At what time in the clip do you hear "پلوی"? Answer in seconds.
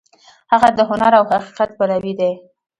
1.77-2.13